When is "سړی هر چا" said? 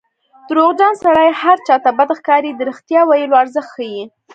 1.03-1.75